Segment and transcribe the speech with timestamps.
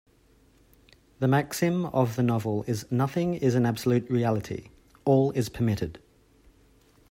[1.19, 4.71] The maxim of the novel is "Nothing is an absolute reality;
[5.05, 5.99] all is permitted".